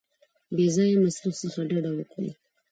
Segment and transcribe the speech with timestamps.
[0.47, 2.29] د بې ځایه مصرف څخه ډډه وکړئ.